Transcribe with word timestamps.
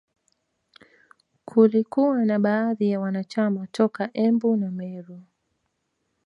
Kulikuwa 1.45 2.25
na 2.25 2.39
baadhi 2.39 2.91
ya 2.91 2.99
wanachama 2.99 3.67
toka 3.67 4.09
Embu 4.13 4.55
na 4.57 4.71
Meru 4.71 5.21